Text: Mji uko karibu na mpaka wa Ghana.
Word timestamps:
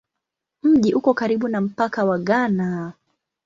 Mji 0.63 0.93
uko 0.95 1.13
karibu 1.13 1.47
na 1.47 1.61
mpaka 1.61 2.05
wa 2.05 2.19
Ghana. 2.19 2.93